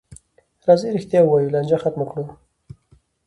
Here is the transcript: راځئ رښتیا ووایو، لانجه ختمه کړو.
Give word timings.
راځئ 0.67 0.89
رښتیا 0.95 1.21
ووایو، 1.23 1.53
لانجه 1.53 1.77
ختمه 1.83 2.05
کړو. 2.11 2.25